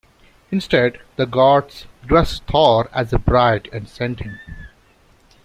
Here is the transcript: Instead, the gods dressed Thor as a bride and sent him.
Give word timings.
Instead, 0.49 0.99
the 1.15 1.27
gods 1.27 1.85
dressed 2.07 2.41
Thor 2.45 2.89
as 2.91 3.13
a 3.13 3.19
bride 3.19 3.69
and 3.71 3.87
sent 3.87 4.21
him. 4.21 4.39